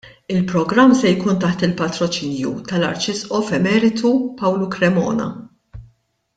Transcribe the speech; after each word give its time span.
Il-programm 0.35 0.93
se 1.01 1.11
jkun 1.17 1.37
taħt 1.43 1.65
il-patroċinju 1.67 2.55
tal-Arċisqof 2.71 3.55
Emeritu 3.61 4.15
Pawlu 4.41 4.73
Cremona. 4.79 5.33